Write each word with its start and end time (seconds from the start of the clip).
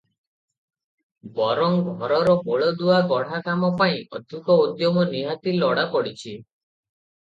ବରଂ 1.35 1.75
ଘରର 1.99 2.33
ମୂଳଦୁଆ 2.49 2.97
ଗଢ଼ା 3.11 3.41
କାମ 3.49 3.69
ପାଇଁ 3.83 4.01
ଅଧକ 4.21 4.57
ଉଦ୍ୟମ 4.65 5.05
ନିହାତି 5.15 5.55
ଲୋଡ଼ାପଡ଼ିଛି। 5.63 6.37